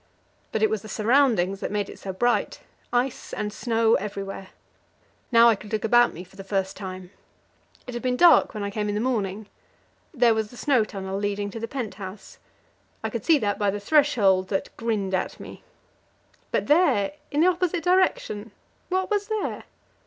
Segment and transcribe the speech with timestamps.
[0.51, 2.61] But it was the surroundings that made it so bright
[2.91, 4.47] ice and snow everywhere.
[5.31, 7.11] Now I could look about me for the first time;
[7.85, 9.45] it had been dark when I came in the morning.
[10.11, 12.39] There was the snow tunnel leading to the pent house;
[13.03, 15.63] I could see that by the threshold that grinned at me.
[16.49, 18.53] But there, in the opposite direction,
[18.89, 19.65] what was there?